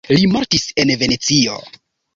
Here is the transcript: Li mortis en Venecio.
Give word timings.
Li 0.17 0.21
mortis 0.35 0.65
en 0.85 0.95
Venecio. 1.05 1.61